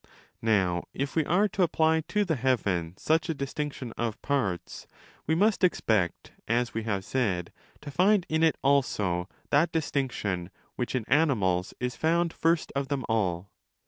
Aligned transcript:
Now 0.41 0.85
if 0.95 1.15
we 1.15 1.23
are 1.25 1.47
to 1.49 1.61
apply 1.61 2.01
to 2.07 2.25
the 2.25 2.35
heaven 2.35 2.95
such 2.97 3.29
a 3.29 3.35
distinction 3.35 3.93
of 3.99 4.19
parts, 4.23 4.87
we 5.27 5.35
must 5.35 5.63
expect, 5.63 6.31
as 6.47 6.73
we 6.73 6.81
have 6.85 7.05
said, 7.05 7.53
to 7.81 7.91
find 7.91 8.25
in 8.27 8.41
it 8.41 8.57
also 8.63 9.29
that 9.51 9.71
distinction 9.71 10.49
which 10.75 10.95
in 10.95 11.05
animals 11.07 11.75
is 11.79 11.95
found 11.95 12.33
first 12.33 12.71
of 12.75 12.87
them 12.87 13.05
all. 13.09 13.51